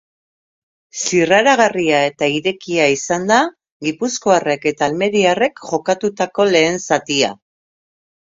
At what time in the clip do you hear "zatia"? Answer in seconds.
6.91-7.31